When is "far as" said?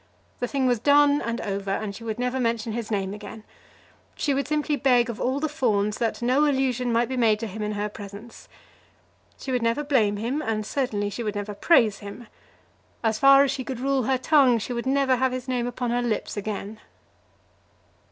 13.19-13.51